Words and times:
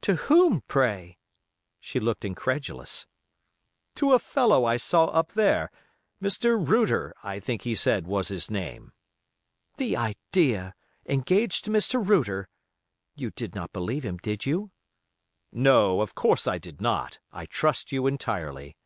To 0.00 0.14
whom, 0.14 0.62
pray?" 0.68 1.18
She 1.80 2.00
looked 2.00 2.24
incredulous. 2.24 3.06
"To 3.96 4.14
a 4.14 4.18
fellow 4.18 4.64
I 4.64 4.78
saw 4.78 5.04
up 5.08 5.32
there—Mr. 5.32 6.56
'Router', 6.58 7.12
I 7.22 7.40
think 7.40 7.60
he 7.60 7.74
said 7.74 8.06
was 8.06 8.28
his 8.28 8.50
name." 8.50 8.94
"The 9.76 9.94
idea! 9.94 10.74
Engaged 11.04 11.66
to 11.66 11.70
Mr. 11.70 12.02
Router! 12.02 12.48
You 13.16 13.30
did 13.32 13.54
not 13.54 13.74
believe 13.74 14.02
him, 14.06 14.16
did 14.16 14.46
you?" 14.46 14.70
"No, 15.52 16.00
of 16.00 16.14
course 16.14 16.46
I 16.46 16.56
did 16.56 16.80
not; 16.80 17.18
I 17.30 17.44
trust 17.44 17.92
you 17.92 18.06
entirely." 18.06 18.78